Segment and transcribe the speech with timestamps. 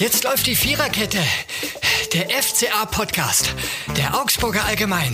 [0.00, 1.18] Jetzt läuft die Viererkette.
[2.14, 3.54] Der FCA-Podcast.
[3.98, 5.12] Der Augsburger Allgemein.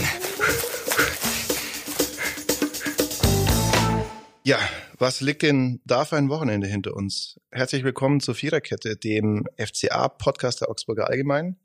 [4.44, 4.60] Ja,
[4.96, 7.40] was liegt denn da für ein Wochenende hinter uns?
[7.50, 11.56] Herzlich willkommen zur Viererkette, dem FCA-Podcast der Augsburger Allgemein.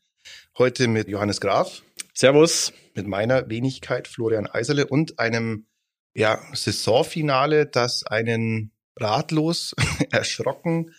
[0.57, 1.83] Heute mit Johannes Graf.
[2.15, 2.73] Servus.
[2.95, 5.67] Mit meiner Wenigkeit Florian Eiserle und einem
[6.15, 9.75] ja, Saisonfinale, das einen ratlos,
[10.11, 10.95] erschrocken,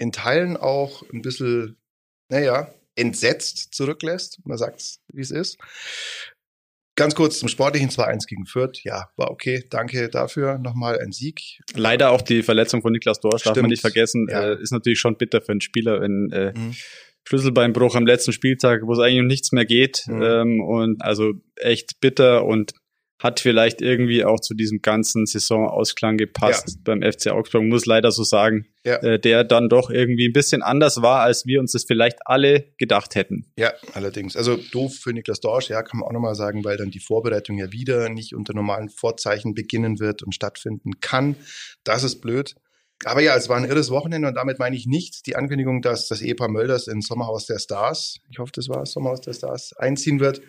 [0.00, 1.76] in Teilen auch ein bisschen,
[2.30, 4.40] naja, entsetzt zurücklässt.
[4.44, 5.58] Man sagt wie es ist.
[6.96, 8.82] Ganz kurz zum sportlichen 2-1 gegen Fürth.
[8.82, 9.64] Ja, war okay.
[9.70, 10.58] Danke dafür.
[10.58, 11.60] Nochmal ein Sieg.
[11.74, 14.26] Leider auch die Verletzung von Niklas Dorsch, darf man nicht vergessen.
[14.30, 14.52] Ja.
[14.52, 16.74] Äh, ist natürlich schon bitter für einen Spieler, wenn äh, mhm.
[17.24, 20.04] Schlüsselbeinbruch am letzten Spieltag, wo es eigentlich um nichts mehr geht.
[20.08, 20.22] Mhm.
[20.22, 22.72] Ähm, und also echt bitter und
[23.20, 26.80] hat vielleicht irgendwie auch zu diesem ganzen Saisonausklang gepasst ja.
[26.84, 28.96] beim FC Augsburg, muss leider so sagen, ja.
[28.96, 32.72] äh, der dann doch irgendwie ein bisschen anders war, als wir uns das vielleicht alle
[32.78, 33.44] gedacht hätten.
[33.56, 34.36] Ja, allerdings.
[34.36, 37.58] Also doof für Niklas Dorsch, ja, kann man auch nochmal sagen, weil dann die Vorbereitung
[37.58, 41.36] ja wieder nicht unter normalen Vorzeichen beginnen wird und stattfinden kann.
[41.84, 42.54] Das ist blöd.
[43.04, 46.08] Aber ja, es war ein irres Wochenende und damit meine ich nicht die Ankündigung, dass
[46.08, 50.20] das Ehepaar Mölders ins Sommerhaus der Stars, ich hoffe, das war Sommerhaus der Stars, einziehen
[50.20, 50.42] wird,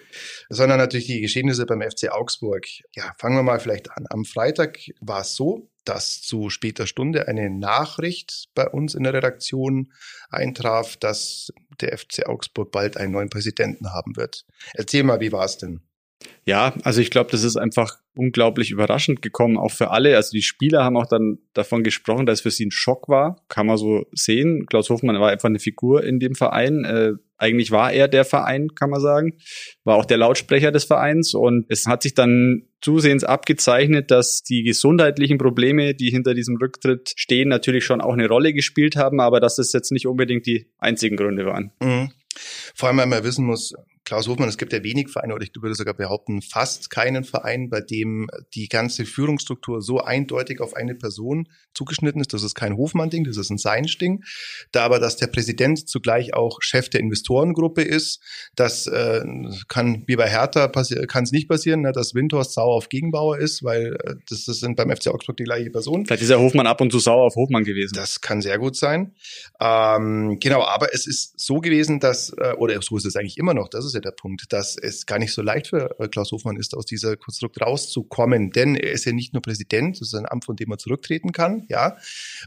[0.50, 2.66] sondern natürlich die Geschehnisse beim FC Augsburg.
[2.94, 4.06] Ja, fangen wir mal vielleicht an.
[4.10, 9.14] Am Freitag war es so, dass zu später Stunde eine Nachricht bei uns in der
[9.14, 9.94] Redaktion
[10.30, 14.46] eintraf, dass der FC Augsburg bald einen neuen Präsidenten haben wird.
[14.74, 15.82] Erzähl mal, wie war es denn?
[16.46, 20.16] Ja, also ich glaube, das ist einfach unglaublich überraschend gekommen, auch für alle.
[20.16, 23.42] Also die Spieler haben auch dann davon gesprochen, dass es für sie ein Schock war,
[23.48, 24.66] kann man so sehen.
[24.66, 26.84] Klaus Hofmann war einfach eine Figur in dem Verein.
[26.84, 29.38] Äh, eigentlich war er der Verein, kann man sagen.
[29.84, 31.34] War auch der Lautsprecher des Vereins.
[31.34, 37.14] Und es hat sich dann zusehends abgezeichnet, dass die gesundheitlichen Probleme, die hinter diesem Rücktritt
[37.16, 40.68] stehen, natürlich schon auch eine Rolle gespielt haben, aber dass das jetzt nicht unbedingt die
[40.78, 41.72] einzigen Gründe waren.
[41.82, 42.12] Mhm.
[42.76, 43.74] Vor allem, weil man wissen muss,
[44.12, 47.70] Klaus Hofmann, es gibt ja wenig Vereine, oder ich würde sogar behaupten, fast keinen Verein,
[47.70, 52.34] bei dem die ganze Führungsstruktur so eindeutig auf eine Person zugeschnitten ist.
[52.34, 54.26] Das ist kein Hofmann-Ding, das ist ein Sein-Ding.
[54.74, 58.20] Da aber, dass der Präsident zugleich auch Chef der Investorengruppe ist,
[58.58, 59.22] das äh,
[59.70, 63.64] kann wie bei Hertha kann es nicht passieren, ne, dass Windhorst sauer auf Gegenbauer ist,
[63.64, 66.06] weil äh, das, das sind beim FC Augsburg die gleiche Person.
[66.06, 67.94] Vielleicht ist der Hofmann ab und zu sauer auf Hofmann gewesen.
[67.96, 69.16] Das kann sehr gut sein.
[69.62, 73.54] Ähm, genau, aber es ist so gewesen, dass, äh, oder so ist es eigentlich immer
[73.54, 76.32] noch, das ist ja der Punkt, dass es gar nicht so leicht für äh, Klaus
[76.32, 78.52] Hofmann ist, aus dieser Konstrukt rauszukommen.
[78.52, 81.32] Denn er ist ja nicht nur Präsident, das ist ein Amt, von dem er zurücktreten
[81.32, 81.98] kann, ja.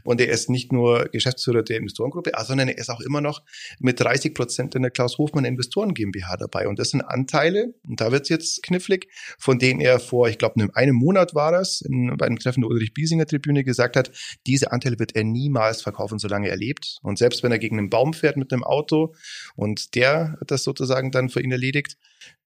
[0.03, 3.43] Und er ist nicht nur Geschäftsführer der Investorengruppe, ah, sondern er ist auch immer noch
[3.79, 6.67] mit 30 Prozent in der Klaus Hofmann Investoren GmbH dabei.
[6.67, 10.37] Und das sind Anteile, und da wird es jetzt knifflig, von denen er vor, ich
[10.37, 14.11] glaube, einem Monat war das, in, bei einem Treffen der Ulrich-Biesinger Tribüne gesagt hat,
[14.45, 16.99] diese Anteile wird er niemals verkaufen, solange er lebt.
[17.01, 19.15] Und selbst wenn er gegen einen Baum fährt mit einem Auto
[19.55, 21.97] und der das sozusagen dann für ihn erledigt.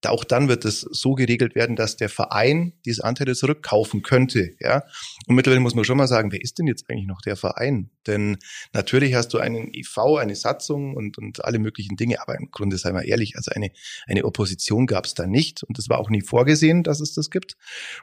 [0.05, 4.55] Auch dann wird es so geregelt werden, dass der Verein diese Anteile zurückkaufen könnte.
[4.59, 4.83] Ja?
[5.27, 7.91] Und mittlerweile muss man schon mal sagen, wer ist denn jetzt eigentlich noch der Verein?
[8.07, 8.37] Denn
[8.73, 12.77] natürlich hast du einen EV, eine Satzung und, und alle möglichen Dinge, aber im Grunde,
[12.77, 13.71] sei mal ehrlich, also eine,
[14.07, 17.29] eine Opposition gab es da nicht und es war auch nie vorgesehen, dass es das
[17.29, 17.55] gibt.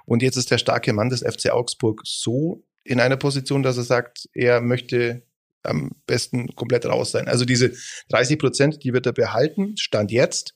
[0.04, 3.82] Und jetzt ist der starke Mann des FC Augsburg so in einer Position, dass er
[3.82, 5.25] sagt, er möchte
[5.66, 7.28] am besten komplett raus sein.
[7.28, 7.72] Also diese
[8.10, 10.54] 30 Prozent, die wird er behalten, stand jetzt.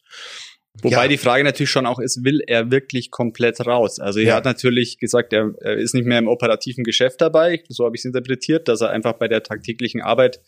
[0.82, 1.08] Wobei ja.
[1.08, 3.98] die Frage natürlich schon auch ist, will er wirklich komplett raus?
[3.98, 4.34] Also er ja.
[4.36, 7.62] hat natürlich gesagt, er, er, ist nicht mehr im operativen Geschäft dabei.
[7.68, 10.40] So habe ich es interpretiert, dass er einfach bei der tagtäglichen Arbeit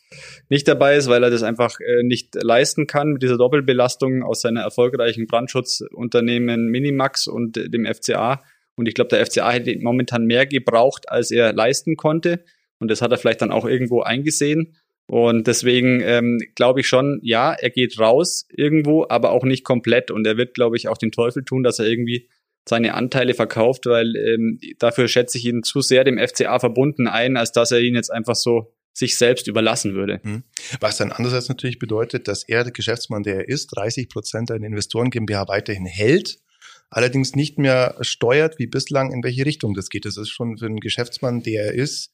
[0.49, 4.43] nicht dabei ist, weil er das einfach äh, nicht leisten kann mit dieser Doppelbelastung aus
[4.43, 8.43] seiner erfolgreichen Brandschutzunternehmen Minimax und äh, dem FCA.
[8.77, 12.45] Und ich glaube, der FCA hätte momentan mehr gebraucht, als er leisten konnte.
[12.83, 14.77] Und das hat er vielleicht dann auch irgendwo eingesehen.
[15.07, 20.11] Und deswegen ähm, glaube ich schon, ja, er geht raus irgendwo, aber auch nicht komplett.
[20.11, 22.29] Und er wird, glaube ich, auch den Teufel tun, dass er irgendwie
[22.69, 27.37] seine Anteile verkauft, weil ähm, dafür schätze ich ihn zu sehr dem FCA verbunden ein,
[27.37, 30.21] als dass er ihn jetzt einfach so sich selbst überlassen würde.
[30.23, 30.45] Hm.
[30.81, 34.67] Was dann andererseits natürlich bedeutet, dass er der Geschäftsmann, der er ist, 30 Prozent einer
[34.67, 36.39] Investoren GmbH weiterhin hält
[36.93, 40.05] allerdings nicht mehr steuert wie bislang, in welche Richtung das geht.
[40.05, 42.12] Das ist schon für einen Geschäftsmann, der er ist,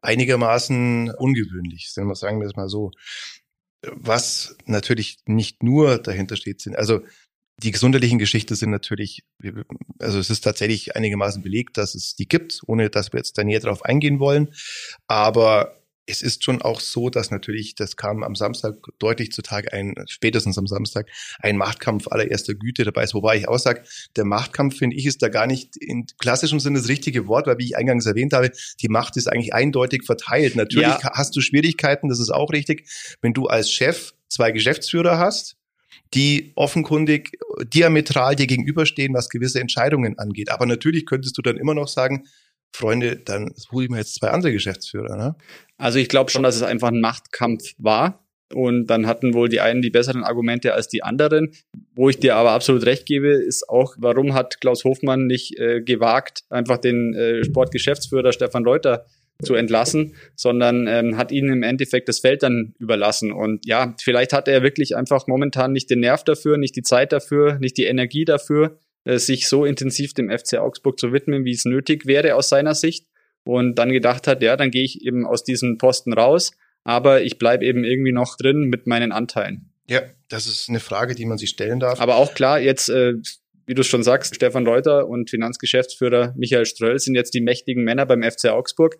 [0.00, 2.90] einigermaßen ungewöhnlich, sagen wir es mal so.
[3.82, 7.02] Was natürlich nicht nur dahinter steht, sind, also
[7.58, 9.22] die gesundheitlichen Geschichten sind natürlich,
[10.00, 13.44] also es ist tatsächlich einigermaßen belegt, dass es die gibt, ohne dass wir jetzt da
[13.44, 14.52] näher drauf eingehen wollen.
[15.06, 19.94] Aber es ist schon auch so, dass natürlich, das kam am Samstag deutlich zutage, ein,
[20.06, 21.08] spätestens am Samstag,
[21.38, 23.14] ein Machtkampf allererster Güte dabei ist.
[23.14, 23.82] Wobei ich auch sage,
[24.16, 27.58] der Machtkampf, finde ich, ist da gar nicht in klassischem Sinne das richtige Wort, weil
[27.58, 30.56] wie ich eingangs erwähnt habe, die Macht ist eigentlich eindeutig verteilt.
[30.56, 31.12] Natürlich ja.
[31.14, 32.88] hast du Schwierigkeiten, das ist auch richtig,
[33.22, 35.56] wenn du als Chef zwei Geschäftsführer hast,
[36.12, 37.32] die offenkundig
[37.72, 40.50] diametral dir gegenüberstehen, was gewisse Entscheidungen angeht.
[40.50, 42.24] Aber natürlich könntest du dann immer noch sagen,
[42.74, 45.16] Freunde, dann hole ich mir jetzt zwei andere Geschäftsführer.
[45.16, 45.36] Ne?
[45.78, 48.20] Also ich glaube schon, dass es einfach ein Machtkampf war.
[48.52, 51.52] Und dann hatten wohl die einen die besseren Argumente als die anderen.
[51.94, 55.82] Wo ich dir aber absolut recht gebe, ist auch, warum hat Klaus Hofmann nicht äh,
[55.82, 59.06] gewagt, einfach den äh, Sportgeschäftsführer Stefan Reuter
[59.42, 63.32] zu entlassen, sondern ähm, hat ihnen im Endeffekt das Feld dann überlassen.
[63.32, 67.12] Und ja, vielleicht hat er wirklich einfach momentan nicht den Nerv dafür, nicht die Zeit
[67.12, 71.64] dafür, nicht die Energie dafür, sich so intensiv dem FC Augsburg zu widmen, wie es
[71.64, 73.06] nötig wäre aus seiner Sicht.
[73.44, 76.52] Und dann gedacht hat, ja, dann gehe ich eben aus diesem Posten raus,
[76.82, 79.70] aber ich bleibe eben irgendwie noch drin mit meinen Anteilen.
[79.86, 82.00] Ja, das ist eine Frage, die man sich stellen darf.
[82.00, 83.14] Aber auch klar, jetzt, äh,
[83.66, 88.06] wie du schon sagst, Stefan Reuter und Finanzgeschäftsführer Michael Ströll sind jetzt die mächtigen Männer
[88.06, 88.96] beim FC Augsburg.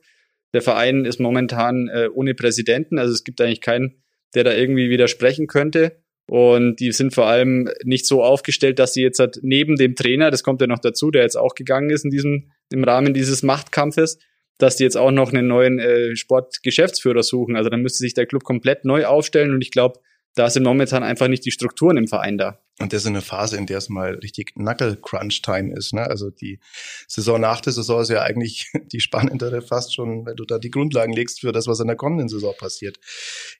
[0.52, 4.02] Der Verein ist momentan äh, ohne Präsidenten, also es gibt eigentlich keinen,
[4.34, 6.03] der da irgendwie widersprechen könnte.
[6.26, 10.30] Und die sind vor allem nicht so aufgestellt, dass sie jetzt halt neben dem Trainer,
[10.30, 13.42] das kommt ja noch dazu, der jetzt auch gegangen ist in diesem, im Rahmen dieses
[13.42, 14.18] Machtkampfes,
[14.58, 17.56] dass die jetzt auch noch einen neuen äh, Sportgeschäftsführer suchen.
[17.56, 20.00] Also dann müsste sich der Club komplett neu aufstellen und ich glaube,
[20.34, 22.58] da sind momentan einfach nicht die Strukturen im Verein da.
[22.80, 25.94] Und das ist eine Phase, in der es mal richtig Knuckle-Crunch-Time ist.
[25.94, 26.02] Ne?
[26.02, 26.58] Also die
[27.06, 30.70] Saison nach der Saison ist ja eigentlich die spannendere fast schon, wenn du da die
[30.70, 32.98] Grundlagen legst für das, was in der kommenden Saison passiert.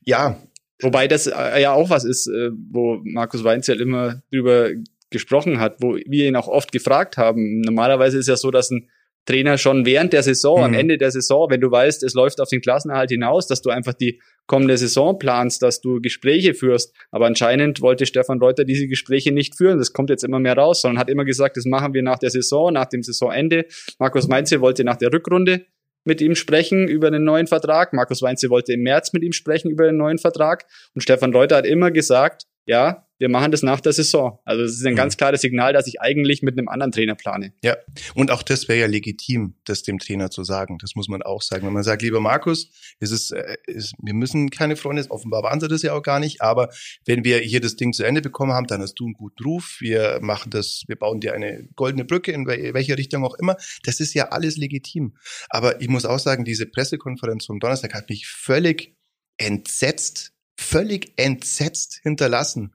[0.02, 0.43] Ja,
[0.81, 4.71] Wobei das äh, ja auch was ist, äh, wo Markus Weinzierl immer drüber
[5.11, 7.61] gesprochen hat, wo wir ihn auch oft gefragt haben.
[7.61, 8.88] Normalerweise ist ja so, dass ein
[9.26, 10.65] Trainer schon während der Saison, mhm.
[10.65, 13.71] am Ende der Saison, wenn du weißt, es läuft auf den Klassenerhalt hinaus, dass du
[13.71, 16.94] einfach die kommende Saison planst, dass du Gespräche führst.
[17.11, 19.79] Aber anscheinend wollte Stefan Reuter diese Gespräche nicht führen.
[19.79, 22.31] Das kommt jetzt immer mehr raus, sondern hat immer gesagt, das machen wir nach der
[22.31, 23.65] Saison, nach dem Saisonende.
[23.99, 25.65] Markus Meinze wollte nach der Rückrunde
[26.05, 27.93] mit ihm sprechen über einen neuen Vertrag.
[27.93, 30.67] Markus Weinze wollte im März mit ihm sprechen über einen neuen Vertrag.
[30.95, 34.40] Und Stefan Reuter hat immer gesagt, ja, wir machen das nach der Saison.
[34.44, 34.96] Also es ist ein mhm.
[34.96, 37.52] ganz klares Signal, dass ich eigentlich mit einem anderen Trainer plane.
[37.62, 37.76] Ja,
[38.14, 40.78] und auch das wäre ja legitim, das dem Trainer zu sagen.
[40.78, 41.64] Das muss man auch sagen.
[41.64, 45.61] Wenn man sagt, lieber Markus, es ist, äh, ist, wir müssen keine Freunde, offenbar waren
[45.61, 46.70] sie das ja auch gar nicht, aber
[47.06, 49.76] wenn wir hier das Ding zu Ende bekommen haben, dann hast du einen guten Ruf.
[49.81, 53.56] Wir machen das, wir bauen dir eine goldene Brücke, in welche Richtung auch immer.
[53.84, 55.17] Das ist ja alles legitim.
[55.50, 58.96] Aber ich muss auch sagen, diese Pressekonferenz vom Donnerstag hat mich völlig
[59.37, 62.75] entsetzt völlig entsetzt hinterlassen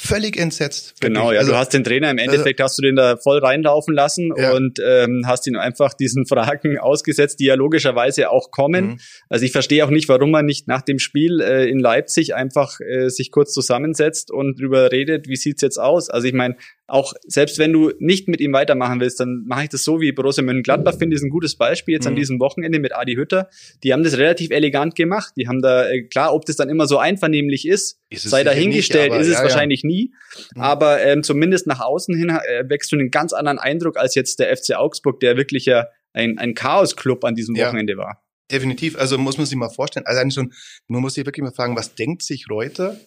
[0.00, 0.94] völlig entsetzt.
[1.00, 3.16] Genau, ja, also, du hast den Trainer im also Endeffekt also, hast du den da
[3.16, 4.52] voll reinlaufen lassen ja.
[4.52, 8.86] und ähm, hast ihn einfach diesen Fragen ausgesetzt, die ja logischerweise auch kommen.
[8.86, 8.98] Mhm.
[9.28, 12.80] Also ich verstehe auch nicht, warum man nicht nach dem Spiel äh, in Leipzig einfach
[12.80, 16.08] äh, sich kurz zusammensetzt und drüber redet, wie sieht's jetzt aus?
[16.08, 16.56] Also ich meine,
[16.86, 20.12] auch selbst wenn du nicht mit ihm weitermachen willst, dann mache ich das so wie
[20.12, 22.10] Borussia Mönchengladbach, finde ich ein gutes Beispiel jetzt mhm.
[22.10, 23.48] an diesem Wochenende mit Adi Hütter.
[23.84, 25.34] Die haben das relativ elegant gemacht.
[25.36, 29.20] Die haben da, äh, klar, ob das dann immer so einvernehmlich ist sei dahingestellt, nicht,
[29.22, 29.88] ist es ja, wahrscheinlich ja.
[29.88, 30.12] nie.
[30.54, 30.60] Mhm.
[30.60, 34.38] Aber ähm, zumindest nach außen hin äh, wächst du einen ganz anderen Eindruck als jetzt
[34.38, 38.24] der FC Augsburg, der wirklich ja ein, ein Chaos-Club an diesem Wochenende war.
[38.50, 38.96] Definitiv.
[38.96, 40.06] Also muss man sich mal vorstellen.
[40.06, 40.52] Also eigentlich schon,
[40.88, 42.98] man muss sich wirklich mal fragen, was denkt sich Reuter,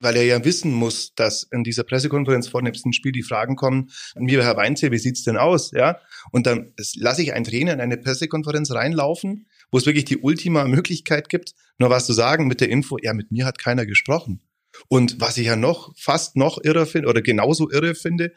[0.00, 3.56] weil er ja wissen muss, dass in dieser Pressekonferenz vor dem nächsten Spiel die Fragen
[3.56, 5.70] kommen, lieber Herr Weinzierl, wie sieht's denn aus?
[5.70, 6.00] Ja,
[6.32, 10.64] und dann lasse ich einen Trainer in eine Pressekonferenz reinlaufen, wo es wirklich die ultima
[10.64, 14.40] Möglichkeit gibt, nur was zu sagen mit der Info, ja, mit mir hat keiner gesprochen.
[14.88, 18.32] Und was ich ja noch fast noch irre finde oder genauso irre finde,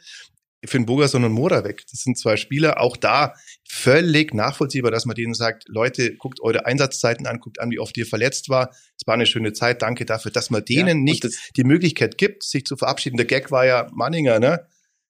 [0.73, 1.85] den Bogerson und Moravec.
[1.91, 3.35] Das sind zwei Spieler, auch da
[3.67, 7.95] völlig nachvollziehbar, dass man denen sagt, Leute, guckt eure Einsatzzeiten an, guckt an, wie oft
[7.97, 8.71] ihr verletzt war.
[8.99, 12.43] Es war eine schöne Zeit, danke dafür, dass man denen ja, nicht die Möglichkeit gibt,
[12.43, 13.17] sich zu verabschieden.
[13.17, 14.67] Der Gag war ja Manninger, ne?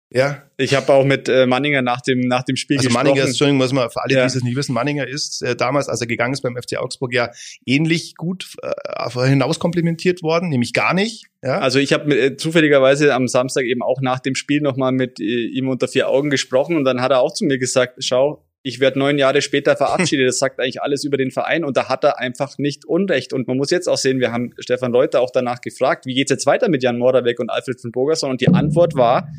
[0.09, 0.43] Ja.
[0.55, 3.05] Ich habe auch mit äh, Manninger nach dem, nach dem Spiel also gesprochen.
[3.07, 4.21] Manninger ist, Entschuldigung, muss man für alle, ja.
[4.21, 7.13] die es nicht wissen, Manninger ist äh, damals, als er gegangen ist beim FC Augsburg,
[7.13, 7.31] ja
[7.65, 11.25] ähnlich gut äh, hinaus komplimentiert worden, nämlich gar nicht.
[11.43, 11.59] Ja?
[11.59, 15.23] Also ich habe äh, zufälligerweise am Samstag eben auch nach dem Spiel nochmal mit äh,
[15.23, 18.81] ihm unter vier Augen gesprochen und dann hat er auch zu mir gesagt, schau, ich
[18.81, 20.27] werde neun Jahre später verabschiedet.
[20.27, 23.31] Das sagt eigentlich alles über den Verein und da hat er einfach nicht Unrecht.
[23.31, 26.31] Und man muss jetzt auch sehen, wir haben Stefan Reuter auch danach gefragt, wie geht's
[26.31, 28.31] jetzt weiter mit Jan Moravec und Alfred von Bogerson?
[28.31, 29.29] Und die Antwort war,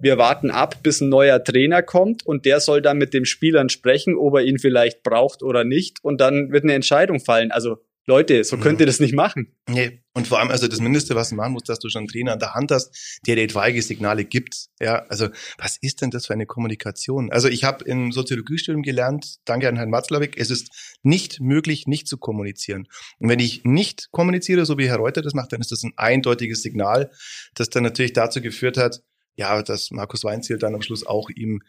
[0.00, 3.68] wir warten ab, bis ein neuer Trainer kommt und der soll dann mit den Spielern
[3.68, 7.50] sprechen, ob er ihn vielleicht braucht oder nicht und dann wird eine Entscheidung fallen.
[7.50, 7.78] Also
[8.08, 9.54] Leute, so könnt ihr das nicht machen.
[9.68, 10.00] Nee.
[10.14, 12.32] Und vor allem, also das Mindeste, was du machen musst, dass du schon einen Trainer
[12.32, 14.68] an der Hand hast, der dir etwaige Signale gibt.
[14.80, 15.28] Ja, also
[15.58, 17.30] was ist denn das für eine Kommunikation?
[17.30, 22.08] Also ich habe im Soziologiestudium gelernt, danke an Herrn Matzlawick, es ist nicht möglich, nicht
[22.08, 22.88] zu kommunizieren.
[23.18, 25.92] Und wenn ich nicht kommuniziere, so wie Herr Reuter das macht, dann ist das ein
[25.96, 27.10] eindeutiges Signal,
[27.54, 29.02] das dann natürlich dazu geführt hat,
[29.38, 31.62] ja, dass Markus Weinziel dann am Schluss auch ihm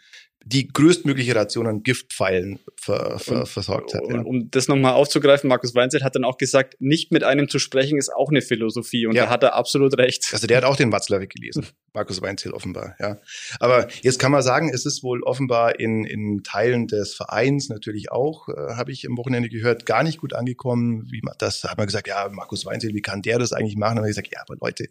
[0.43, 4.01] die größtmögliche Ration an Giftpfeilen ver, ver, versorgt hat.
[4.09, 4.21] Ja.
[4.21, 7.99] Um das nochmal aufzugreifen, Markus Weinzel hat dann auch gesagt, nicht mit einem zu sprechen
[7.99, 9.25] ist auch eine Philosophie und ja.
[9.25, 10.29] da hat er absolut recht.
[10.31, 13.17] Also der hat auch den Watzlawick gelesen, Markus Weinzel offenbar, ja.
[13.59, 18.11] Aber jetzt kann man sagen, es ist wohl offenbar in, in Teilen des Vereins natürlich
[18.11, 21.05] auch, äh, habe ich am Wochenende gehört, gar nicht gut angekommen.
[21.11, 23.99] Wie man das hat man gesagt, ja, Markus Weinzel, wie kann der das eigentlich machen?
[23.99, 24.87] Und ich gesagt, ja, aber Leute,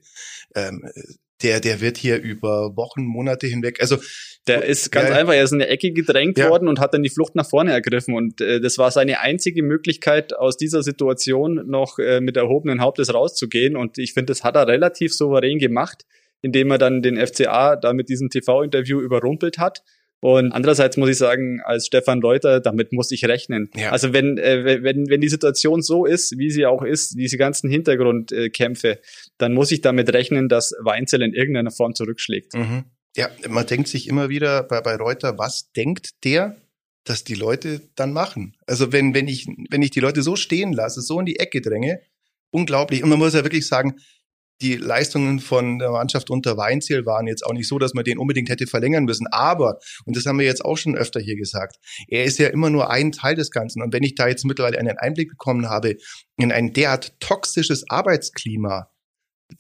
[0.55, 0.85] ähm,
[1.43, 3.99] der, der wird hier über Wochen, Monate hinweg, also
[4.49, 6.49] der ist ganz ja, einfach, er ist in eine Ecke gedrängt ja.
[6.49, 8.15] worden und hat dann die Flucht nach vorne ergriffen.
[8.15, 13.13] Und äh, das war seine einzige Möglichkeit aus dieser Situation noch äh, mit erhobenen Hauptes
[13.13, 13.77] rauszugehen.
[13.77, 16.05] Und ich finde, das hat er relativ souverän gemacht,
[16.41, 19.83] indem er dann den FCA da mit diesem TV-Interview überrumpelt hat
[20.21, 23.71] und andererseits muss ich sagen, als Stefan Reuter, damit muss ich rechnen.
[23.77, 23.91] Ja.
[23.91, 27.71] Also wenn, äh, wenn, wenn die Situation so ist, wie sie auch ist, diese ganzen
[27.71, 28.99] Hintergrundkämpfe,
[29.39, 32.55] dann muss ich damit rechnen, dass Weinzel in irgendeiner Form zurückschlägt.
[32.55, 32.85] Mhm.
[33.17, 36.57] Ja, man denkt sich immer wieder bei, bei Reuter, was denkt der,
[37.05, 38.57] dass die Leute dann machen?
[38.67, 41.61] Also wenn, wenn ich, wenn ich die Leute so stehen lasse, so in die Ecke
[41.61, 42.01] dränge,
[42.51, 43.03] unglaublich.
[43.03, 43.97] Und man muss ja wirklich sagen,
[44.61, 48.19] die Leistungen von der Mannschaft unter Weinziel waren jetzt auch nicht so, dass man den
[48.19, 49.27] unbedingt hätte verlängern müssen.
[49.29, 51.77] Aber, und das haben wir jetzt auch schon öfter hier gesagt,
[52.09, 53.83] er ist ja immer nur ein Teil des Ganzen.
[53.83, 55.97] Und wenn ich da jetzt mittlerweile einen Einblick bekommen habe
[56.37, 58.91] in ein derart toxisches Arbeitsklima,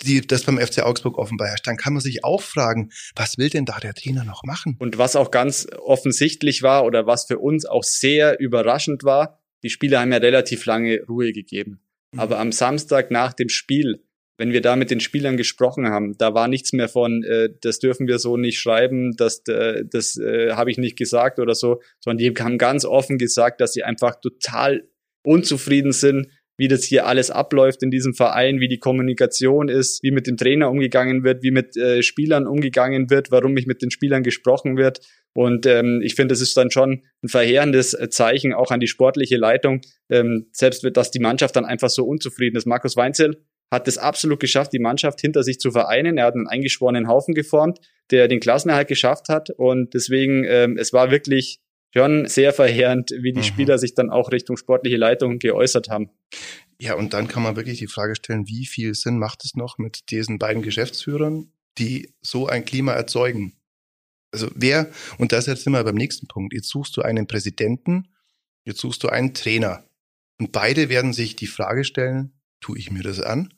[0.03, 3.49] die, das beim FC Augsburg offenbar herrscht, dann kann man sich auch fragen, was will
[3.49, 4.77] denn da der Trainer noch machen?
[4.79, 9.71] Und was auch ganz offensichtlich war oder was für uns auch sehr überraschend war, die
[9.71, 11.81] Spieler haben ja relativ lange Ruhe gegeben.
[12.13, 12.21] Mhm.
[12.21, 14.05] Aber am Samstag nach dem Spiel
[14.39, 17.81] wenn wir da mit den Spielern gesprochen haben, da war nichts mehr von, äh, das
[17.81, 21.83] dürfen wir so nicht schreiben, das, äh, das äh, habe ich nicht gesagt oder so,
[22.01, 24.85] sondern die haben ganz offen gesagt, dass sie einfach total
[25.25, 30.11] unzufrieden sind, wie das hier alles abläuft in diesem Verein, wie die Kommunikation ist, wie
[30.11, 33.91] mit dem Trainer umgegangen wird, wie mit äh, Spielern umgegangen wird, warum mich mit den
[33.91, 35.01] Spielern gesprochen wird.
[35.35, 39.37] Und ähm, ich finde, das ist dann schon ein verheerendes Zeichen auch an die sportliche
[39.37, 39.81] Leitung,
[40.11, 42.67] ähm, selbst dass die Mannschaft dann einfach so unzufrieden ist.
[42.67, 46.19] Markus Weinzel hat es absolut geschafft, die Mannschaft hinter sich zu vereinen.
[46.19, 49.51] Er hat einen eingeschworenen Haufen geformt, der den Klassenerhalt geschafft hat.
[49.51, 51.61] Und deswegen, ähm, es war wirklich
[51.95, 53.45] schon sehr verheerend, wie die mhm.
[53.45, 56.11] Spieler sich dann auch Richtung sportliche Leitung geäußert haben.
[56.81, 59.79] Ja, und dann kann man wirklich die Frage stellen, wie viel Sinn macht es noch
[59.79, 63.55] mit diesen beiden Geschäftsführern, die so ein Klima erzeugen?
[64.31, 68.09] Also wer, und das jetzt sind wir beim nächsten Punkt, jetzt suchst du einen Präsidenten,
[68.65, 69.85] jetzt suchst du einen Trainer.
[70.39, 73.53] Und beide werden sich die Frage stellen, tue ich mir das an?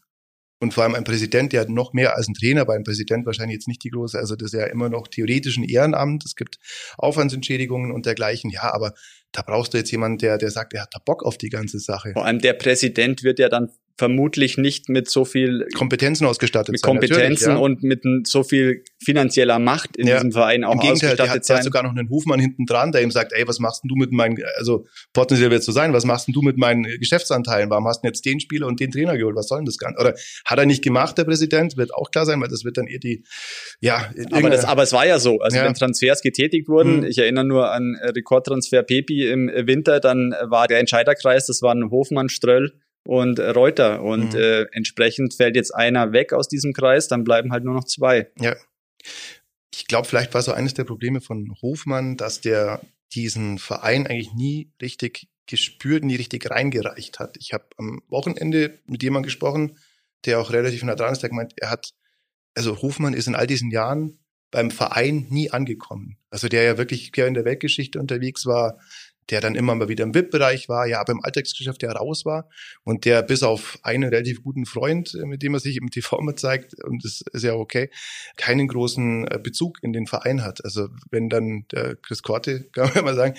[0.61, 3.25] Und vor allem ein Präsident, der hat noch mehr als ein Trainer, bei einem Präsident
[3.25, 6.37] wahrscheinlich jetzt nicht die große, also das ist ja immer noch theoretisch ein Ehrenamt, es
[6.37, 6.59] gibt
[6.99, 8.93] Aufwandsentschädigungen und dergleichen, ja, aber
[9.33, 11.79] da brauchst du jetzt jemanden, der, der sagt, er hat da Bock auf die ganze
[11.79, 12.13] Sache.
[12.13, 16.81] Vor allem der Präsident wird ja dann vermutlich nicht mit so viel Kompetenzen ausgestattet mit
[16.81, 16.93] sein.
[16.93, 17.57] Kompetenzen ja.
[17.59, 20.15] und mit so viel finanzieller Macht in ja.
[20.15, 22.93] diesem Verein auch Im Gegenteil, der hat, der hat sogar noch einen Hofmann hinten dran,
[22.93, 25.93] der ihm sagt, ey, was machst denn du mit meinen, also potenziell wird so sein,
[25.93, 27.69] was machst denn du mit meinen Geschäftsanteilen?
[27.69, 29.37] Warum hast du jetzt den Spieler und den Trainer geholt?
[29.37, 30.01] Was soll denn das Ganze?
[30.01, 30.15] Oder
[30.47, 31.77] hat er nicht gemacht, der Präsident?
[31.77, 33.23] Wird auch klar sein, weil das wird dann eher die,
[33.81, 34.11] ja.
[34.31, 35.67] Aber, das, aber es war ja so, also ja.
[35.67, 37.05] wenn Transfers getätigt wurden, hm.
[37.05, 42.31] ich erinnere nur an Rekordtransfer Pepi im Winter, dann war der Entscheiderkreis, das waren Hofmann,
[42.31, 42.73] Ströll,
[43.05, 44.03] und Reuter.
[44.03, 44.41] Und mhm.
[44.41, 48.31] äh, entsprechend fällt jetzt einer weg aus diesem Kreis, dann bleiben halt nur noch zwei.
[48.39, 48.57] Ja.
[49.73, 52.81] Ich glaube, vielleicht war so eines der Probleme von Hofmann, dass der
[53.15, 57.37] diesen Verein eigentlich nie richtig gespürt, nie richtig reingereicht hat.
[57.39, 59.79] Ich habe am Wochenende mit jemandem gesprochen,
[60.25, 61.93] der auch relativ nah dran ist, der gemeint, er hat,
[62.55, 64.19] also Hofmann ist in all diesen Jahren
[64.51, 66.19] beim Verein nie angekommen.
[66.31, 68.79] Also der ja wirklich quer in der Weltgeschichte unterwegs war,
[69.31, 72.49] der dann immer mal wieder im VIP-Bereich war, ja, aber im Alltagsgeschäft ja raus war
[72.85, 76.21] und der bis auf einen relativ guten Freund, äh, mit dem er sich im TV
[76.21, 77.91] mit zeigt, und das ist ja okay,
[78.37, 80.65] keinen großen äh, Bezug in den Verein hat.
[80.65, 83.35] Also wenn dann der Chris Korte, kann man mal sagen,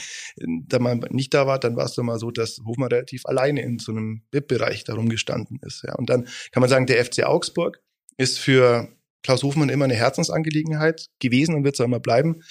[0.68, 3.62] da mal nicht da war, dann war es doch mal so, dass Hofmann relativ alleine
[3.62, 5.84] in so einem VIP-Bereich darum gestanden ist.
[5.86, 5.96] Ja.
[5.96, 7.82] Und dann kann man sagen, der FC Augsburg
[8.18, 8.88] ist für
[9.24, 12.42] Klaus Hofmann immer eine Herzensangelegenheit gewesen und wird es auch immer bleiben.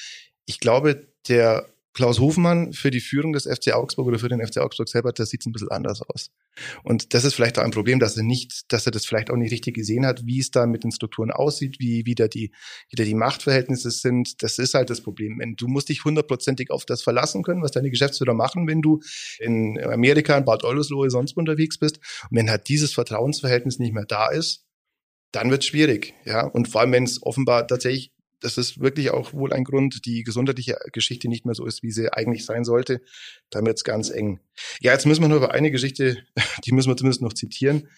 [0.46, 4.58] Ich glaube, der Klaus Hofmann für die Führung des FC Augsburg oder für den FC
[4.58, 6.30] Augsburg selber, das sieht ein bisschen anders aus.
[6.84, 9.36] Und das ist vielleicht auch ein Problem, dass er nicht, dass er das vielleicht auch
[9.36, 12.52] nicht richtig gesehen hat, wie es da mit den Strukturen aussieht, wie wieder die,
[12.90, 14.42] wieder die Machtverhältnisse sind.
[14.42, 15.40] Das ist halt das Problem.
[15.56, 19.00] Du musst dich hundertprozentig auf das verlassen können, was deine Geschäftsführer machen, wenn du
[19.40, 21.96] in Amerika, in Bad Oldesloe, sonst unterwegs bist.
[22.30, 24.64] Und wenn halt dieses Vertrauensverhältnis nicht mehr da ist,
[25.32, 26.44] dann wird schwierig, ja.
[26.44, 30.22] Und vor allem, wenn es offenbar tatsächlich das ist wirklich auch wohl ein Grund, die
[30.22, 33.00] gesundheitliche Geschichte nicht mehr so ist, wie sie eigentlich sein sollte.
[33.50, 34.40] Dann wird's ganz eng.
[34.80, 36.18] Ja, jetzt müssen wir nur über eine Geschichte,
[36.64, 37.88] die müssen wir zumindest noch zitieren.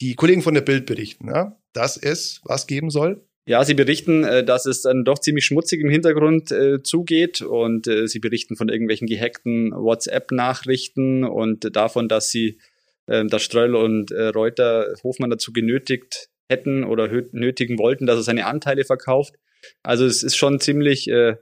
[0.00, 3.24] Die Kollegen von der Bild berichten, ja, dass es was geben soll.
[3.46, 7.86] Ja, sie berichten, äh, dass es dann doch ziemlich schmutzig im Hintergrund äh, zugeht und
[7.86, 12.58] äh, sie berichten von irgendwelchen gehackten WhatsApp-Nachrichten und davon, dass sie,
[13.06, 18.22] äh, dass Streul und äh, Reuter Hofmann dazu genötigt hätten oder nötigen wollten, dass er
[18.22, 19.34] seine Anteile verkauft.
[19.82, 21.36] Also es ist schon ziemlich äh,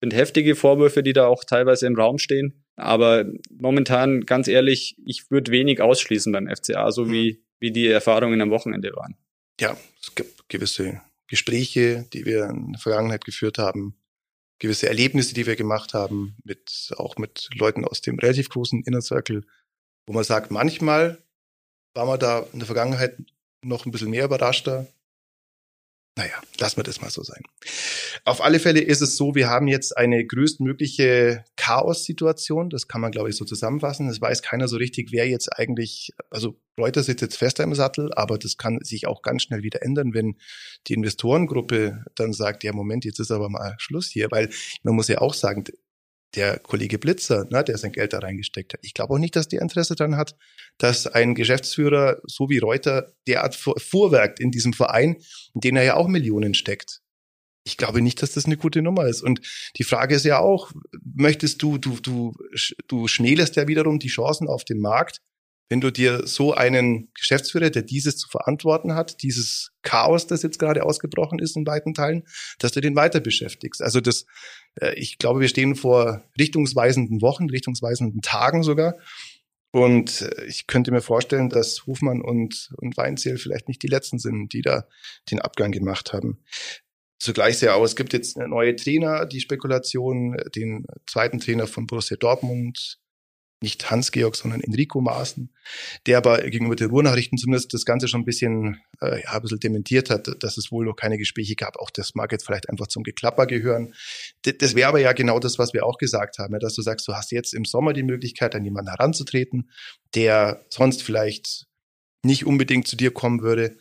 [0.00, 2.64] sind heftige Vorwürfe, die da auch teilweise im Raum stehen.
[2.76, 7.12] Aber momentan, ganz ehrlich, ich würde wenig ausschließen beim FCA, so mhm.
[7.12, 9.16] wie, wie die Erfahrungen am Wochenende waren.
[9.60, 13.98] Ja, es gibt gewisse Gespräche, die wir in der Vergangenheit geführt haben,
[14.60, 19.02] gewisse Erlebnisse, die wir gemacht haben, mit, auch mit Leuten aus dem relativ großen Inner
[19.02, 19.44] Circle,
[20.06, 21.22] wo man sagt, manchmal
[21.94, 23.18] war man da in der Vergangenheit
[23.62, 24.86] noch ein bisschen mehr überraschter,
[26.18, 27.44] naja, lassen wir das mal so sein.
[28.24, 32.70] Auf alle Fälle ist es so, wir haben jetzt eine größtmögliche Chaos-Situation.
[32.70, 34.08] Das kann man, glaube ich, so zusammenfassen.
[34.08, 38.12] Es weiß keiner so richtig, wer jetzt eigentlich, also Reuters sitzt jetzt fester im Sattel,
[38.14, 40.38] aber das kann sich auch ganz schnell wieder ändern, wenn
[40.88, 44.50] die Investorengruppe dann sagt, ja, Moment, jetzt ist aber mal Schluss hier, weil
[44.82, 45.62] man muss ja auch sagen,
[46.34, 48.80] der Kollege Blitzer, ne, der sein Geld da reingesteckt hat.
[48.82, 50.36] Ich glaube auch nicht, dass der Interesse daran hat,
[50.76, 55.16] dass ein Geschäftsführer, so wie Reuter, derart vorwerkt in diesem Verein,
[55.54, 57.00] in den er ja auch Millionen steckt.
[57.64, 59.22] Ich glaube nicht, dass das eine gute Nummer ist.
[59.22, 59.40] Und
[59.76, 62.34] die Frage ist ja auch, möchtest du, du, du,
[62.86, 65.20] du schmälerst ja wiederum die Chancen auf den Markt,
[65.68, 70.58] wenn du dir so einen Geschäftsführer, der dieses zu verantworten hat, dieses Chaos, das jetzt
[70.58, 72.24] gerade ausgebrochen ist in weiten Teilen,
[72.58, 73.82] dass du den weiter beschäftigst.
[73.82, 74.24] Also das,
[74.80, 78.96] äh, ich glaube, wir stehen vor richtungsweisenden Wochen, richtungsweisenden Tagen sogar.
[79.70, 84.18] Und äh, ich könnte mir vorstellen, dass Hofmann und, und Weinzierl vielleicht nicht die letzten
[84.18, 84.86] sind, die da
[85.30, 86.38] den Abgang gemacht haben.
[87.20, 92.16] Zugleich sehr auch, es gibt jetzt neue Trainer, die Spekulation, den zweiten Trainer von Borussia
[92.16, 93.00] Dortmund,
[93.60, 95.52] nicht Hans-Georg, sondern Enrico Maaßen,
[96.06, 99.58] der aber gegenüber den Ruhrnachrichten zumindest das Ganze schon ein bisschen, äh, ja, ein bisschen
[99.58, 101.76] dementiert hat, dass es wohl noch keine Gespräche gab.
[101.78, 103.94] Auch das mag jetzt vielleicht einfach zum Geklapper gehören.
[104.46, 106.82] D das wäre aber ja genau das, was wir auch gesagt haben, ja, dass du
[106.82, 109.70] sagst, du hast jetzt im Sommer die Möglichkeit, an jemanden heranzutreten,
[110.14, 111.66] der sonst vielleicht
[112.22, 113.76] nicht unbedingt zu dir kommen würde.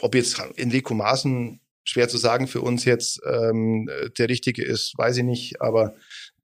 [0.00, 5.18] Ob jetzt Enrico Maaßen schwer zu sagen für uns jetzt ähm, der richtige ist, weiß
[5.18, 5.94] ich nicht, aber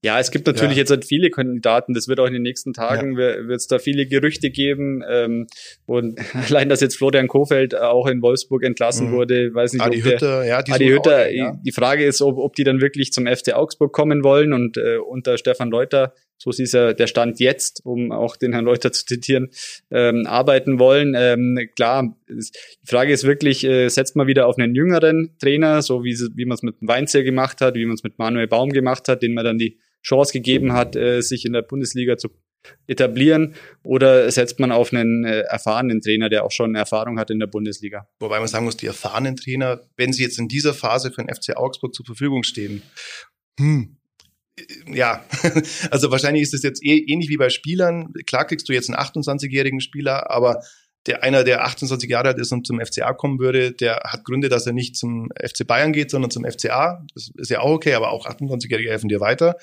[0.00, 0.82] ja, es gibt natürlich ja.
[0.82, 1.92] jetzt halt viele Kandidaten.
[1.92, 3.48] Das wird auch in den nächsten Tagen ja.
[3.48, 5.02] wird es da viele Gerüchte geben.
[5.08, 5.48] Ähm,
[5.86, 9.12] und allein, dass jetzt Florian Kofeld auch in Wolfsburg entlassen mhm.
[9.12, 11.26] wurde, weiß nicht, Adi ob Hütter, der, ja, die Adi Hütter.
[11.26, 11.58] Auch, ja.
[11.64, 14.98] Die Frage ist, ob, ob die dann wirklich zum FC Augsburg kommen wollen und äh,
[14.98, 19.04] unter Stefan Leuter, so ist ja der Stand jetzt, um auch den Herrn Leuter zu
[19.04, 19.48] zitieren,
[19.90, 21.16] ähm, arbeiten wollen.
[21.16, 22.40] Ähm, klar, die
[22.86, 26.54] Frage ist wirklich, äh, setzt man wieder auf einen jüngeren Trainer, so wie, wie man
[26.54, 29.44] es mit Weinzer gemacht hat, wie man es mit Manuel Baum gemacht hat, den man
[29.44, 32.28] dann die Chance gegeben hat, äh, sich in der Bundesliga zu
[32.86, 37.38] etablieren oder setzt man auf einen äh, erfahrenen Trainer, der auch schon Erfahrung hat in
[37.38, 38.08] der Bundesliga?
[38.20, 41.34] Wobei man sagen muss, die erfahrenen Trainer, wenn sie jetzt in dieser Phase für den
[41.34, 42.82] FC Augsburg zur Verfügung stehen,
[43.58, 43.96] hm,
[44.86, 45.24] ja,
[45.90, 48.12] also wahrscheinlich ist es jetzt eh, ähnlich wie bei Spielern.
[48.26, 50.62] Klar kriegst du jetzt einen 28-jährigen Spieler, aber
[51.08, 54.48] der einer, der 28 Jahre alt ist und zum FCA kommen würde, der hat Gründe,
[54.48, 57.04] dass er nicht zum FC Bayern geht, sondern zum FCA.
[57.14, 59.56] Das ist ja auch okay, aber auch 28-Jährige helfen dir weiter.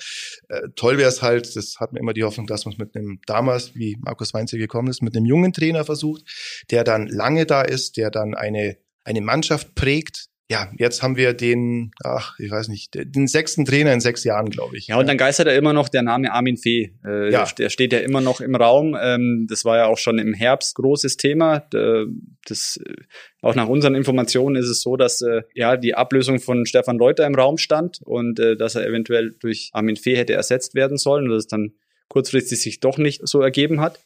[0.50, 2.96] Äh, toll wäre es halt, das hat man immer die Hoffnung, dass man es mit
[2.96, 6.24] einem damals, wie Markus Weinzel gekommen ist, mit einem jungen Trainer versucht,
[6.72, 11.34] der dann lange da ist, der dann eine eine Mannschaft prägt, ja, jetzt haben wir
[11.34, 14.88] den, ach, ich weiß nicht, den sechsten Trainer in sechs Jahren, glaube ich.
[14.88, 16.94] Ja, und dann geistert er immer noch der Name Armin Fee.
[17.04, 17.46] Äh, ja.
[17.58, 18.96] Der steht ja immer noch im Raum.
[19.00, 21.68] Ähm, das war ja auch schon im Herbst großes Thema.
[21.72, 22.94] Das, äh,
[23.42, 27.26] auch nach unseren Informationen ist es so, dass äh, ja die Ablösung von Stefan Reuter
[27.26, 31.26] im Raum stand und äh, dass er eventuell durch Armin Fee hätte ersetzt werden sollen
[31.26, 31.74] und dass es dann
[32.08, 34.00] kurzfristig sich doch nicht so ergeben hat.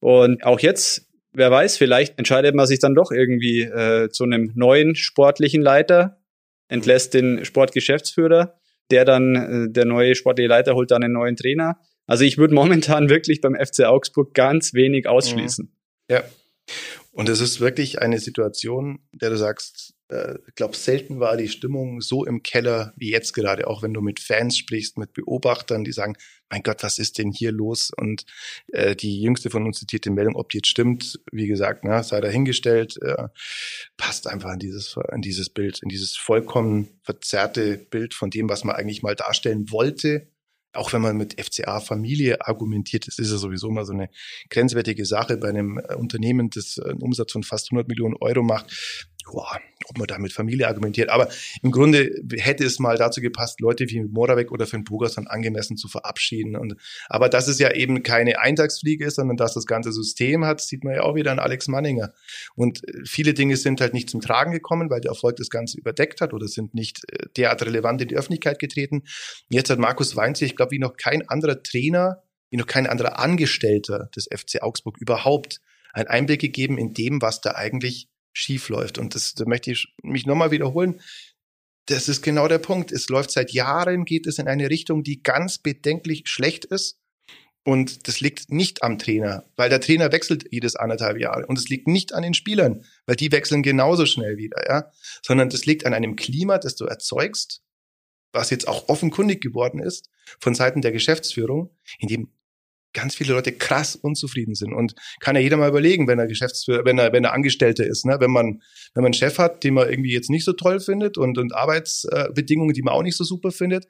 [0.00, 4.52] Und auch jetzt wer weiß, vielleicht entscheidet man sich dann doch irgendwie äh, zu einem
[4.54, 6.20] neuen sportlichen Leiter,
[6.68, 8.58] entlässt den Sportgeschäftsführer,
[8.90, 11.78] der dann, äh, der neue sportliche Leiter holt dann einen neuen Trainer.
[12.06, 15.66] Also ich würde momentan wirklich beim FC Augsburg ganz wenig ausschließen.
[15.66, 16.14] Mhm.
[16.14, 16.24] Ja.
[17.12, 22.00] Und es ist wirklich eine Situation, der du sagst, ich glaube, selten war die Stimmung
[22.00, 25.92] so im Keller wie jetzt gerade, auch wenn du mit Fans sprichst, mit Beobachtern, die
[25.92, 26.14] sagen,
[26.50, 27.90] mein Gott, was ist denn hier los?
[27.94, 28.24] Und
[28.68, 32.20] äh, die jüngste von uns zitierte Meldung, ob die jetzt stimmt, wie gesagt, na, sei
[32.22, 33.28] dahingestellt, äh,
[33.98, 38.64] passt einfach in dieses, in dieses Bild, in dieses vollkommen verzerrte Bild von dem, was
[38.64, 40.28] man eigentlich mal darstellen wollte
[40.74, 44.10] auch wenn man mit FCA-Familie argumentiert, das ist ja sowieso immer so eine
[44.50, 49.10] grenzwertige Sache bei einem äh, Unternehmen, das einen Umsatz von fast 100 Millionen Euro macht.
[49.30, 51.10] Boah, ob man da mit Familie argumentiert.
[51.10, 51.28] Aber
[51.62, 55.88] im Grunde hätte es mal dazu gepasst, Leute wie Moravec oder Finn Bogerson angemessen zu
[55.88, 56.56] verabschieden.
[56.56, 56.76] Und,
[57.08, 60.84] aber dass es ja eben keine Eintagsfliege ist, sondern dass das ganze System hat, sieht
[60.84, 62.12] man ja auch wieder an Alex Manninger.
[62.54, 65.78] Und äh, viele Dinge sind halt nicht zum Tragen gekommen, weil der Erfolg das Ganze
[65.78, 69.02] überdeckt hat oder sind nicht äh, derart relevant in die Öffentlichkeit getreten.
[69.50, 73.18] Jetzt hat Markus Weinz, ich glaube, wie noch kein anderer Trainer, wie noch kein anderer
[73.18, 75.60] Angestellter des FC Augsburg überhaupt
[75.92, 78.98] einen Einblick gegeben in dem, was da eigentlich schief läuft.
[78.98, 81.00] Und das, da möchte ich mich nochmal wiederholen.
[81.86, 82.92] Das ist genau der Punkt.
[82.92, 86.98] Es läuft seit Jahren, geht es in eine Richtung, die ganz bedenklich schlecht ist.
[87.64, 91.46] Und das liegt nicht am Trainer, weil der Trainer wechselt jedes anderthalb Jahre.
[91.46, 94.90] Und es liegt nicht an den Spielern, weil die wechseln genauso schnell wieder, ja.
[95.22, 97.60] Sondern das liegt an einem Klima, das du erzeugst,
[98.32, 100.08] was jetzt auch offenkundig geworden ist
[100.40, 102.32] von Seiten der Geschäftsführung, in dem
[102.92, 104.72] ganz viele Leute krass unzufrieden sind.
[104.72, 108.06] Und kann ja jeder mal überlegen, wenn er Geschäftsführer, wenn er, wenn er Angestellter ist,
[108.06, 108.16] ne?
[108.20, 108.62] wenn man,
[108.94, 111.54] wenn man einen Chef hat, den man irgendwie jetzt nicht so toll findet und, und
[111.54, 113.86] Arbeitsbedingungen, die man auch nicht so super findet,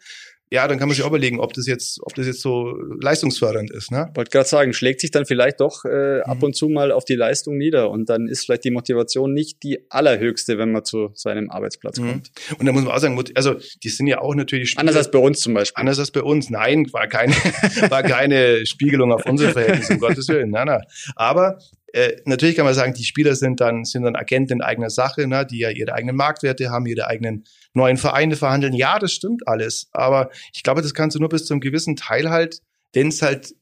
[0.51, 3.71] ja, dann kann man sich auch überlegen, ob das jetzt, ob das jetzt so leistungsfördernd
[3.71, 3.91] ist.
[3.91, 4.11] Ne?
[4.15, 6.45] Wollte gerade sagen, schlägt sich dann vielleicht doch äh, ab mhm.
[6.45, 9.91] und zu mal auf die Leistung nieder und dann ist vielleicht die Motivation nicht die
[9.91, 12.09] allerhöchste, wenn man zu seinem Arbeitsplatz mhm.
[12.09, 12.31] kommt.
[12.59, 15.11] Und da muss man auch sagen, also die sind ja auch natürlich Spieler, anders als
[15.11, 15.81] bei uns zum Beispiel.
[15.81, 16.49] Anders als bei uns.
[16.49, 17.33] Nein, war keine,
[17.91, 20.51] war keine Spiegelung auf unsere Verhältnisse, um Gottes Willen.
[20.51, 20.83] Nein, nein.
[21.15, 21.59] Aber
[21.93, 25.27] äh, natürlich kann man sagen, die Spieler sind dann, sind dann Agenten in eigener Sache,
[25.27, 28.75] ne, die ja ihre eigenen Marktwerte haben, ihre eigenen neuen Vereine verhandeln.
[28.75, 29.89] Ja, das stimmt alles.
[29.93, 32.61] Aber ich glaube, das kannst du nur bis zum gewissen Teil halt,
[32.95, 33.55] denn es halt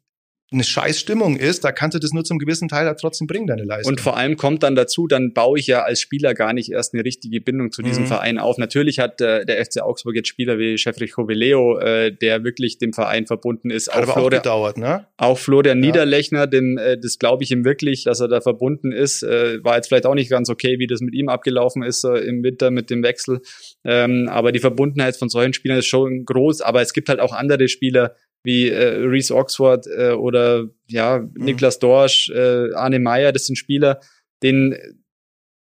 [0.52, 3.48] eine scheiß Stimmung ist, da kannst du das nur zum gewissen Teil halt trotzdem bringen,
[3.48, 3.94] deine Leistung.
[3.94, 6.94] Und vor allem kommt dann dazu, dann baue ich ja als Spieler gar nicht erst
[6.94, 8.08] eine richtige Bindung zu diesem mhm.
[8.08, 8.56] Verein auf.
[8.56, 12.92] Natürlich hat äh, der FC Augsburg jetzt Spieler wie Chefrich Hoveleo, äh, der wirklich dem
[12.92, 13.88] Verein verbunden ist.
[13.88, 15.06] Hat auch, aber Florian, auch gedauert, ne?
[15.16, 15.86] Auch Florian ja.
[15.86, 19.24] Niederlechner, dem, äh, das glaube ich ihm wirklich, dass er da verbunden ist.
[19.24, 22.18] Äh, war jetzt vielleicht auch nicht ganz okay, wie das mit ihm abgelaufen ist äh,
[22.18, 23.40] im Winter mit dem Wechsel.
[23.84, 26.60] Ähm, aber die Verbundenheit von solchen Spielern ist schon groß.
[26.60, 28.14] Aber es gibt halt auch andere Spieler,
[28.46, 31.44] wie äh, Reese Oxford äh, oder ja, mhm.
[31.44, 33.98] Niklas Dorsch, äh, Arne Meyer, das sind Spieler,
[34.40, 34.76] denen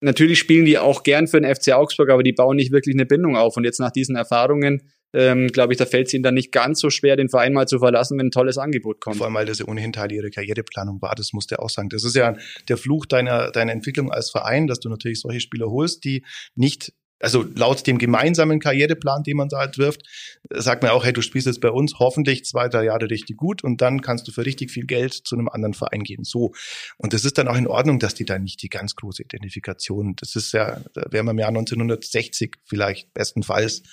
[0.02, 3.06] natürlich spielen die auch gern für den FC Augsburg, aber die bauen nicht wirklich eine
[3.06, 3.56] Bindung auf.
[3.56, 6.82] Und jetzt nach diesen Erfahrungen, ähm, glaube ich, da fällt es ihnen dann nicht ganz
[6.82, 9.15] so schwer, den Verein mal zu verlassen, wenn ein tolles Angebot kommt.
[9.15, 11.88] Vor allem, weil das ja ohnehin Teil ihrer Karriereplanung war, das musst du auch sagen.
[11.88, 12.36] Das ist ja
[12.67, 16.91] der Fluch deiner, deiner Entwicklung als Verein, dass du natürlich solche Spieler holst, die nicht
[17.19, 20.02] also laut dem gemeinsamen Karriereplan, den man da entwirft,
[20.49, 23.63] sagt man auch, hey, du spielst jetzt bei uns hoffentlich zwei, drei Jahre richtig gut
[23.63, 26.23] und dann kannst du für richtig viel Geld zu einem anderen Verein gehen.
[26.23, 26.54] So.
[26.97, 30.15] Und das ist dann auch in Ordnung, dass die da nicht die ganz große Identifikation,
[30.17, 33.84] das ist ja, da wären wir im Jahr 1960 vielleicht bestenfalls,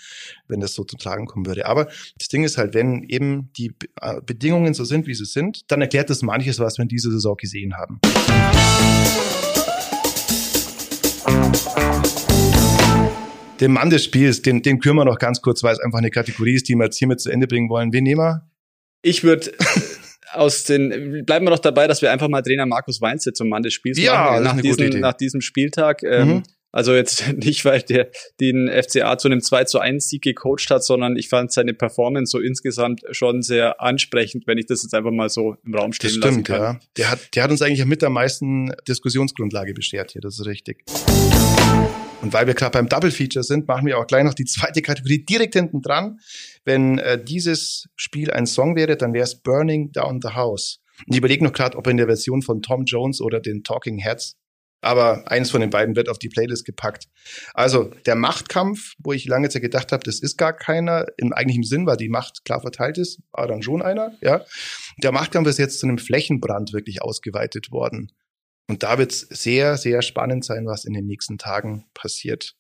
[0.49, 1.67] wenn das so zu tragen kommen würde.
[1.67, 1.87] Aber
[2.19, 5.81] das Ding ist halt, wenn eben die äh, Bedingungen so sind, wie sie sind, dann
[5.81, 8.01] erklärt das manches, was wir in dieser Saison gesehen haben.
[13.61, 16.11] Den Mann des Spiels, den, den küren wir noch ganz kurz, weil es einfach eine
[16.11, 17.93] Kategorie ist, die wir jetzt hiermit zu Ende bringen wollen.
[17.93, 18.51] Wen nehmen wir?
[19.03, 19.53] Ich würde
[20.33, 23.63] aus den, bleiben wir doch dabei, dass wir einfach mal Trainer Markus Weinze zum Mann
[23.63, 24.45] des Spiels ja, machen.
[24.45, 26.03] Nach, diesem, nach diesem Spieltag.
[26.03, 26.43] Ähm, mhm.
[26.73, 30.85] Also jetzt nicht, weil der den FCA zu einem 2 zu 1 Sieg gecoacht hat,
[30.85, 35.11] sondern ich fand seine Performance so insgesamt schon sehr ansprechend, wenn ich das jetzt einfach
[35.11, 36.61] mal so im Raum stehen das stimmt, lassen kann.
[36.61, 36.81] Ja.
[36.97, 40.85] Der hat, der hat uns eigentlich mit der meisten Diskussionsgrundlage beschert hier, das ist richtig.
[42.23, 44.83] Und weil wir gerade beim Double Feature sind, machen wir auch gleich noch die zweite
[44.83, 46.21] Kategorie direkt hinten dran.
[46.65, 50.81] Wenn äh, dieses Spiel ein Song wäre, dann wäre es Burning Down the House.
[51.07, 53.99] Und ich überlege noch gerade, ob in der Version von Tom Jones oder den Talking
[53.99, 54.37] Heads,
[54.83, 57.07] aber eins von den beiden wird auf die Playlist gepackt.
[57.55, 61.65] Also der Machtkampf, wo ich lange Zeit gedacht habe, das ist gar keiner im eigentlichen
[61.65, 64.45] Sinn, weil die Macht klar verteilt ist, war dann schon einer, ja.
[65.03, 68.13] Der Machtkampf ist jetzt zu einem Flächenbrand wirklich ausgeweitet worden.
[68.71, 72.55] Und da wird es sehr, sehr spannend sein, was in den nächsten Tagen passiert.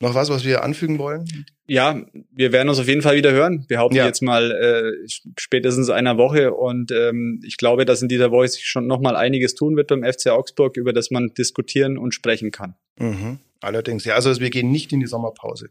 [0.00, 1.24] Noch was, was wir anfügen wollen?
[1.68, 3.64] Ja, wir werden uns auf jeden Fall wieder hören.
[3.68, 4.04] Behaupten ja.
[4.04, 6.52] jetzt mal äh, spätestens einer Woche.
[6.52, 9.86] Und ähm, ich glaube, dass in dieser Woche sich schon noch mal einiges tun wird
[9.86, 12.74] beim FC Augsburg, über das man diskutieren und sprechen kann.
[12.98, 13.38] Mhm.
[13.60, 15.70] Allerdings, ja, also wir gehen nicht in die Sommerpause.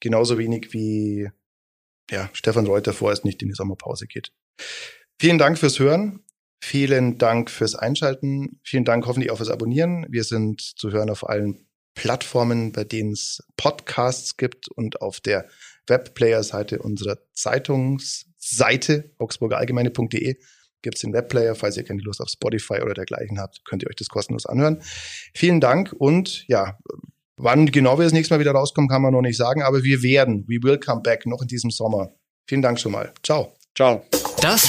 [0.00, 1.30] Genauso wenig wie
[2.10, 4.32] ja, Stefan Reuter vorerst nicht in die Sommerpause geht.
[5.18, 6.20] Vielen Dank fürs Hören.
[6.60, 8.60] Vielen Dank fürs Einschalten.
[8.62, 10.06] Vielen Dank hoffentlich auch fürs Abonnieren.
[10.10, 15.46] Wir sind zu hören auf allen Plattformen, bei denen es Podcasts gibt und auf der
[15.86, 20.36] Webplayer-Seite unserer Zeitungsseite augsburgerallgemeine.de
[20.82, 21.54] gibt es den Webplayer.
[21.54, 24.82] Falls ihr keine Lust auf Spotify oder dergleichen habt, könnt ihr euch das kostenlos anhören.
[25.34, 26.78] Vielen Dank und ja,
[27.36, 30.02] wann genau wir das nächste Mal wieder rauskommen, kann man noch nicht sagen, aber wir
[30.02, 32.10] werden, we will come back noch in diesem Sommer.
[32.46, 33.12] Vielen Dank schon mal.
[33.22, 33.54] Ciao.
[33.74, 34.04] Ciao.
[34.40, 34.68] Das